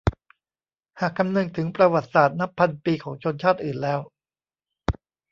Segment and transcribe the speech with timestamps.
[0.99, 3.99] หากคำนึงถึงประวัติศาสตร์นับพันปีของชนชาติอื่นแล้ว